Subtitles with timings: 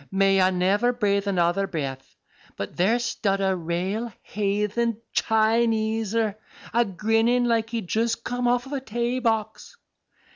[0.09, 2.15] may I never brathe another breath,
[2.57, 6.33] but there stud a rale haythen Chineser
[6.73, 9.77] a grinnin' like he'd just come off a tay box.